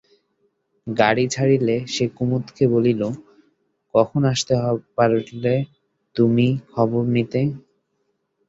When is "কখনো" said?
3.93-4.25